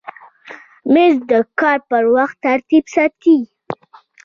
[0.93, 3.37] مېز د کار پر وخت ترتیب ساتي.